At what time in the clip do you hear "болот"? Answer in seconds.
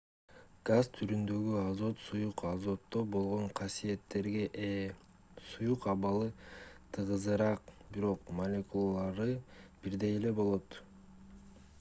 10.43-10.83